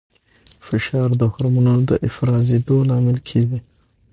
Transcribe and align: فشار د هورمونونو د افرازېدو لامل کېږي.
فشار 0.67 1.09
د 1.21 1.23
هورمونونو 1.31 1.81
د 1.89 1.91
افرازېدو 2.09 2.75
لامل 2.89 3.17
کېږي. 3.29 3.59